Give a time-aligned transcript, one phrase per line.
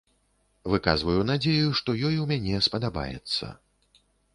[0.75, 3.57] Выказваю надзею, што ёй у мяне спадабаецца.